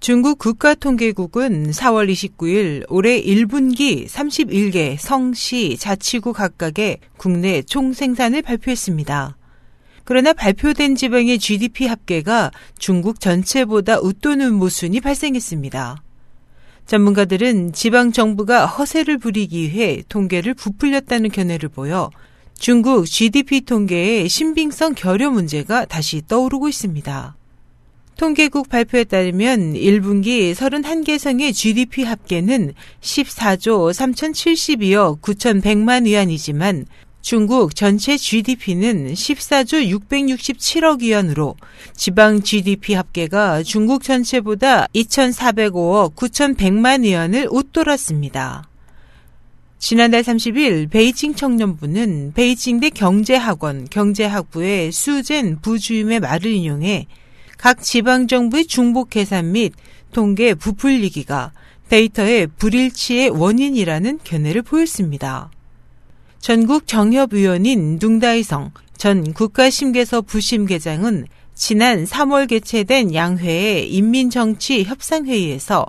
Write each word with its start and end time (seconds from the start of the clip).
중국 0.00 0.38
국가통계국은 0.38 1.72
4월 1.72 2.10
29일 2.10 2.86
올해 2.88 3.22
1분기 3.22 4.06
31개 4.06 4.96
성시 4.98 5.76
자치구 5.76 6.32
각각의 6.32 7.00
국내 7.18 7.60
총 7.60 7.92
생산을 7.92 8.40
발표했습니다. 8.40 9.36
그러나 10.04 10.32
발표된 10.32 10.96
지방의 10.96 11.38
GDP 11.38 11.86
합계가 11.86 12.50
중국 12.78 13.20
전체보다 13.20 14.00
웃도는 14.00 14.54
모순이 14.54 15.02
발생했습니다. 15.02 16.02
전문가들은 16.86 17.74
지방 17.74 18.10
정부가 18.10 18.64
허세를 18.64 19.18
부리기 19.18 19.70
위해 19.70 20.02
통계를 20.08 20.54
부풀렸다는 20.54 21.30
견해를 21.30 21.68
보여 21.68 22.10
중국 22.58 23.04
GDP 23.04 23.66
통계의 23.66 24.30
신빙성 24.30 24.94
결여 24.94 25.30
문제가 25.30 25.84
다시 25.84 26.22
떠오르고 26.26 26.70
있습니다. 26.70 27.36
통계국 28.20 28.68
발표에 28.68 29.04
따르면 29.04 29.72
1분기 29.72 30.52
31개 30.54 31.16
성의 31.16 31.54
GDP 31.54 32.04
합계는 32.04 32.74
14조 33.00 33.94
3,072억 33.94 35.22
9,100만 35.22 36.04
위안이지만 36.04 36.84
중국 37.22 37.74
전체 37.74 38.18
GDP는 38.18 39.14
14조 39.14 39.98
667억 40.12 41.00
위안으로 41.00 41.56
지방 41.94 42.42
GDP 42.42 42.92
합계가 42.92 43.62
중국 43.62 44.02
전체보다 44.02 44.88
2,405억 44.88 46.14
9,100만 46.14 47.04
위안을 47.04 47.48
웃돌았습니다. 47.50 48.68
지난달 49.78 50.20
30일 50.20 50.90
베이징 50.90 51.36
청년부는 51.36 52.34
베이징대 52.34 52.90
경제학원 52.90 53.86
경제학부의 53.88 54.92
수젠 54.92 55.62
부주임의 55.62 56.20
말을 56.20 56.52
인용해 56.52 57.06
각 57.60 57.82
지방정부의 57.82 58.64
중복 58.64 59.10
계산 59.10 59.52
및 59.52 59.74
통계 60.12 60.54
부풀리기가 60.54 61.52
데이터의 61.90 62.46
불일치의 62.46 63.28
원인이라는 63.28 64.20
견해를 64.24 64.62
보였습니다. 64.62 65.50
전국 66.38 66.86
정협위원인 66.86 67.98
둥다이성 67.98 68.70
전 68.96 69.34
국가심계서 69.34 70.22
부심계장은 70.22 71.26
지난 71.54 72.04
3월 72.06 72.48
개최된 72.48 73.12
양회의 73.12 73.92
인민정치협상회의에서 73.92 75.84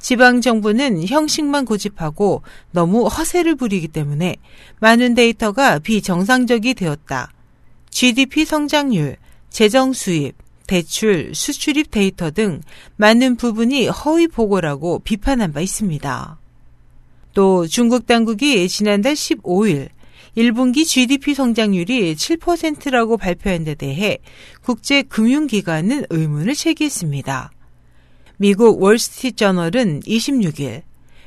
지방정부는 0.00 1.06
형식만 1.06 1.66
고집하고 1.66 2.42
너무 2.72 3.06
허세를 3.06 3.54
부리기 3.54 3.86
때문에 3.86 4.34
많은 4.80 5.14
데이터가 5.14 5.78
비정상적이 5.78 6.74
되었다. 6.74 7.30
GDP 7.90 8.44
성장률, 8.44 9.18
재정 9.50 9.92
수입, 9.92 10.41
대출, 10.72 11.34
수출입 11.34 11.90
데이터 11.90 12.30
등 12.30 12.62
많은 12.96 13.36
부분이 13.36 13.88
허위 13.88 14.26
보고라고 14.26 15.00
비판한 15.00 15.52
바 15.52 15.60
있습니다. 15.60 16.38
또 17.34 17.66
중국 17.66 18.06
당국이 18.06 18.66
지난달 18.70 19.12
15일 19.12 19.90
1분기 20.34 20.86
GDP 20.86 21.34
성장률이 21.34 22.14
7%라고 22.14 23.18
발표한 23.18 23.64
데 23.64 23.74
대해 23.74 24.16
국제금융기관은 24.62 26.06
의문을 26.08 26.54
제기했습니다. 26.54 27.52
미국 28.38 28.82
월스트리트저널은 28.82 30.00
26일 30.00 30.84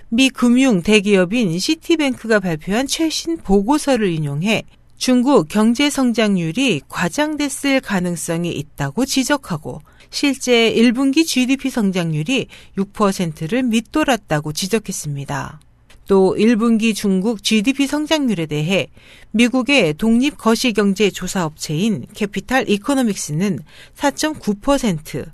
미 0.09 0.29
금융 0.29 0.81
대기업인 0.81 1.59
시티뱅크가 1.59 2.39
발표한 2.39 2.87
최신 2.87 3.37
보고서를 3.37 4.11
인용해 4.11 4.63
중국 4.97 5.49
경제 5.49 5.89
성장률이 5.89 6.81
과장됐을 6.87 7.81
가능성이 7.81 8.51
있다고 8.53 9.05
지적하고 9.05 9.81
실제 10.09 10.73
1분기 10.73 11.25
GDP 11.25 11.69
성장률이 11.69 12.47
6%를 12.77 13.63
밑돌았다고 13.63 14.53
지적했습니다. 14.53 15.59
또 16.07 16.35
1분기 16.37 16.95
중국 16.95 17.43
GDP 17.43 17.87
성장률에 17.87 18.45
대해 18.45 18.87
미국의 19.31 19.95
독립 19.95 20.37
거시경제 20.37 21.09
조사업체인 21.09 22.05
Capital 22.13 22.69
Economics는 22.69 23.59
4.9%, 23.97 25.25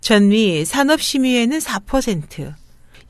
전미 0.00 0.64
산업심의회는 0.64 1.58
4%, 1.58 2.54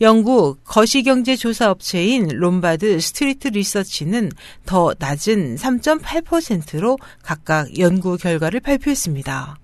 영국 0.00 0.62
거시경제조사업체인 0.62 2.28
Lombard 2.28 3.00
Street 3.00 3.48
Research는 3.48 4.30
더 4.64 4.94
낮은 4.96 5.56
3.8%로 5.56 6.98
각각 7.22 7.76
연구 7.80 8.16
결과를 8.16 8.60
발표했습니다. 8.60 9.58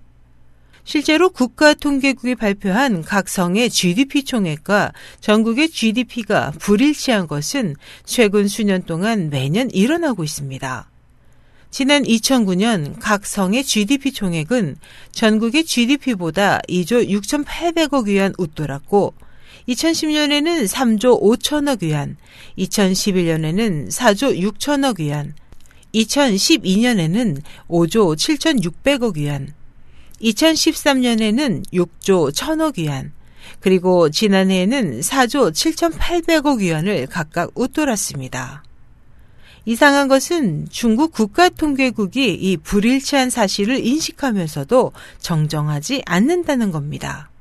실제로 0.83 1.29
국가통계국이 1.29 2.35
발표한 2.35 3.01
각 3.01 3.29
성의 3.29 3.69
GDP 3.69 4.23
총액과 4.23 4.91
전국의 5.21 5.69
GDP가 5.69 6.51
불일치한 6.59 7.27
것은 7.27 7.75
최근 8.03 8.49
수년 8.49 8.83
동안 8.83 9.29
매년 9.29 9.71
일어나고 9.71 10.25
있습니다. 10.25 10.91
지난 11.71 12.03
2009년 12.03 12.95
각 12.99 13.25
성의 13.25 13.63
GDP 13.63 14.11
총액은 14.11 14.75
전국의 15.11 15.63
GDP보다 15.63 16.59
2조 16.69 17.09
6,800억 17.09 18.05
위안 18.05 18.33
웃돌았고 18.37 19.13
2010년에는 19.67 20.67
3조 20.67 21.21
5천억 21.21 21.83
위안, 21.83 22.17
2011년에는 22.57 23.89
4조 23.89 24.39
6천억 24.53 24.99
위안, 24.99 25.33
2012년에는 25.93 27.41
5조 27.67 28.15
7,600억 28.15 29.15
위안, 29.15 29.53
2013년에는 30.21 31.65
6조 31.73 32.31
1천억 32.31 32.77
위안, 32.77 33.11
그리고 33.59 34.09
지난해에는 34.09 34.99
4조 34.99 35.51
7,800억 35.51 36.59
위안을 36.59 37.07
각각 37.07 37.51
웃돌았습니다. 37.55 38.63
이상한 39.67 40.07
것은 40.07 40.67
중국 40.69 41.11
국가통계국이 41.11 42.33
이 42.35 42.57
불일치한 42.57 43.31
사실을 43.31 43.83
인식하면서도 43.83 44.91
정정하지 45.19 46.03
않는다는 46.05 46.71
겁니다. 46.71 47.31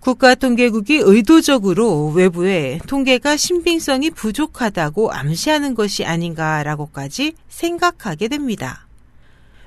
국가통계국이 0.00 1.00
의도적으로 1.02 2.08
외부에 2.08 2.78
통계가 2.86 3.36
신빙성이 3.36 4.10
부족하다고 4.10 5.12
암시하는 5.12 5.74
것이 5.74 6.04
아닌가라고까지 6.04 7.34
생각하게 7.48 8.28
됩니다. 8.28 8.86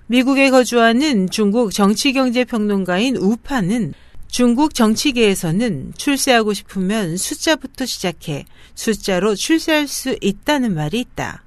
미국에 0.08 0.50
거주하는 0.50 1.30
중국 1.30 1.72
정치경제평론가인 1.74 3.18
우파는 3.18 3.94
중국 4.28 4.74
정치계에서는 4.74 5.94
출세하고 5.98 6.54
싶으면 6.54 7.18
숫자부터 7.18 7.86
시작해 7.86 8.46
숫자로 8.76 9.36
출세할 9.36 9.88
수 9.88 10.18
있다는 10.22 10.74
말이 10.74 11.02
있다. 11.02 11.44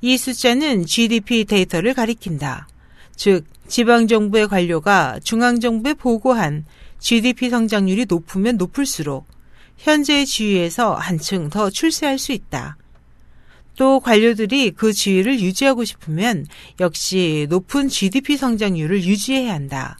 이 0.00 0.16
숫자는 0.16 0.86
GDP 0.86 1.44
데이터를 1.44 1.94
가리킨다. 1.94 2.66
즉, 3.14 3.44
지방정부의 3.68 4.48
관료가 4.48 5.20
중앙정부에 5.22 5.94
보고한 5.94 6.64
GDP 7.02 7.50
성장률이 7.50 8.06
높으면 8.08 8.56
높을수록 8.56 9.26
현재의 9.76 10.24
지위에서 10.24 10.94
한층 10.94 11.50
더 11.50 11.68
출세할 11.68 12.16
수 12.18 12.30
있다. 12.32 12.76
또 13.74 13.98
관료들이 14.00 14.70
그 14.70 14.92
지위를 14.92 15.40
유지하고 15.40 15.84
싶으면 15.84 16.46
역시 16.78 17.46
높은 17.50 17.88
GDP 17.88 18.36
성장률을 18.36 19.02
유지해야 19.02 19.52
한다. 19.52 19.98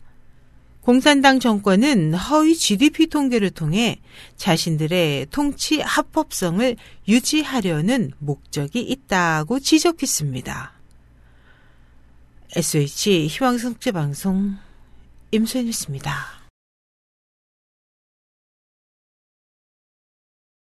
공산당 0.81 1.41
정권은 1.41 2.15
허위 2.15 2.55
GDP 2.55 3.09
통계를 3.09 3.51
통해 3.51 4.01
자신들의 4.37 5.27
통치 5.31 5.81
합법성을 5.81 6.77
유지하려는 7.09 8.13
목적이 8.19 8.81
있다고 8.81 9.59
지적했습니다. 9.59 10.73
SH 12.55 13.27
희망성제방송 13.27 14.57
임소연이었습니다. 15.33 16.42